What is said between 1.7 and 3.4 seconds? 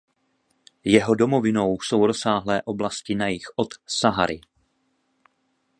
jsou rozsáhlé oblasti na